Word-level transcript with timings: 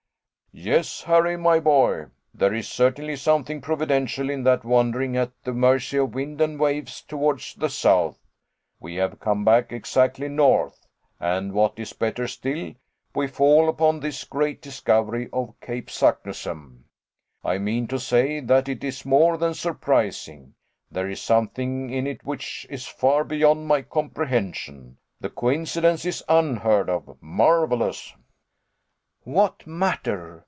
"Yes, 0.53 1.03
Harry, 1.03 1.37
my 1.37 1.61
boy, 1.61 2.07
there 2.33 2.53
is 2.53 2.67
certainly 2.67 3.15
something 3.15 3.61
providential 3.61 4.29
in 4.29 4.43
that 4.43 4.65
wandering 4.65 5.15
at 5.15 5.31
the 5.45 5.53
mercy 5.53 5.95
of 5.95 6.13
wind 6.13 6.41
and 6.41 6.59
waves 6.59 7.01
towards 7.01 7.55
the 7.55 7.69
south: 7.69 8.19
we 8.77 8.95
have 8.95 9.21
come 9.21 9.45
back 9.45 9.71
exactly 9.71 10.27
north; 10.27 10.85
and 11.21 11.53
what 11.53 11.79
is 11.79 11.93
better 11.93 12.27
still, 12.27 12.73
we 13.15 13.27
fall 13.27 13.69
upon 13.69 14.01
this 14.01 14.25
great 14.25 14.61
discovery 14.61 15.29
of 15.31 15.55
Cape 15.61 15.87
Saknussemm. 15.87 16.83
I 17.45 17.57
mean 17.57 17.87
to 17.87 17.97
say, 17.97 18.41
that 18.41 18.67
it 18.67 18.83
is 18.83 19.05
more 19.05 19.37
than 19.37 19.53
surprising; 19.53 20.53
there 20.91 21.09
is 21.09 21.21
something 21.21 21.89
in 21.89 22.05
it 22.05 22.25
which 22.25 22.67
is 22.69 22.85
far 22.85 23.23
beyond 23.23 23.67
my 23.67 23.83
comprehension. 23.83 24.97
The 25.21 25.29
coincidence 25.29 26.03
is 26.03 26.25
unheard 26.27 26.89
of, 26.89 27.15
marvelous!" 27.21 28.13
"What 29.23 29.65
matter! 29.65 30.39